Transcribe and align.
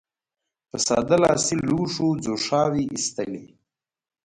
په 0.69 0.77
ساده 0.87 1.17
لاسي 1.23 1.57
لوښو 1.67 2.07
ځوښاوې 2.23 2.83
اېستلې. 2.93 3.45